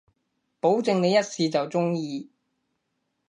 [0.59, 2.31] 保證你一試就中意